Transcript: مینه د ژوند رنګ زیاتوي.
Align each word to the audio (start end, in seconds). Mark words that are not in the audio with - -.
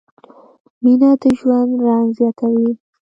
مینه 0.83 1.11
د 1.21 1.23
ژوند 1.39 1.71
رنګ 1.87 2.07
زیاتوي. 2.17 2.71